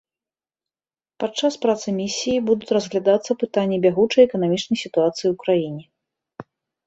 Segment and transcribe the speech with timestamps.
[1.23, 5.83] Падчас працы місіі будуць разглядацца пытанні бягучай эканамічнай сітуацыі ў краіне.